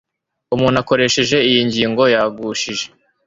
[0.55, 2.85] umuntu akoresheje iyi ngingo Yagushije